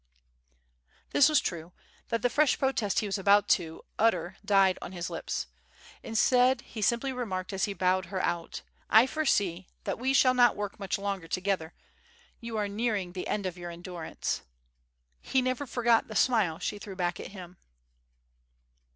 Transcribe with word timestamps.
This 1.11 1.29
was 1.29 1.37
so 1.37 1.43
true, 1.43 1.73
that 2.09 2.23
the 2.23 2.29
fresh 2.31 2.57
protest 2.57 3.01
he 3.01 3.05
was 3.05 3.19
about 3.19 3.47
to 3.49 3.83
utter 3.99 4.35
died 4.43 4.79
on 4.81 4.93
his 4.93 5.11
lips. 5.11 5.45
Instead, 6.01 6.61
he 6.61 6.81
simply 6.81 7.13
remarked 7.13 7.53
as 7.53 7.65
he 7.65 7.73
bowed 7.75 8.05
her 8.05 8.19
out: 8.19 8.63
"I 8.89 9.05
foresee 9.05 9.67
that 9.83 9.99
we 9.99 10.11
shall 10.15 10.33
not 10.33 10.55
work 10.55 10.79
much 10.79 10.97
longer 10.97 11.27
together. 11.27 11.75
You 12.39 12.57
are 12.57 12.67
nearing 12.67 13.11
the 13.13 13.27
end 13.27 13.45
of 13.45 13.59
your 13.59 13.69
endurance." 13.69 14.41
He 15.21 15.39
never 15.39 15.67
forgot 15.67 16.07
the 16.07 16.15
smile 16.15 16.57
she 16.57 16.79
threw 16.79 16.95
back 16.95 17.19
at 17.19 17.27
him. 17.27 17.57